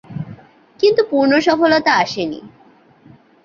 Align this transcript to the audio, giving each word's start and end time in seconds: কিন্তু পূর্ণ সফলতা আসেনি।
কিন্তু 0.79 1.01
পূর্ণ 1.09 1.31
সফলতা 1.39 1.91
আসেনি। 1.93 2.39